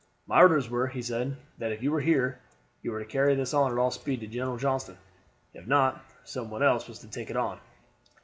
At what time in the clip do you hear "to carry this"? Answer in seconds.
3.01-3.53